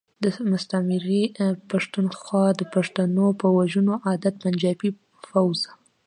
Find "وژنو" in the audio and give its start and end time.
3.57-3.93